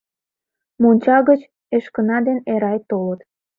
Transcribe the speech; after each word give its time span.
Монча 0.81 1.17
гыч 1.29 1.41
Эшкына 1.75 2.17
ден 2.27 2.39
Эрай 2.53 2.79
толыт. 2.89 3.19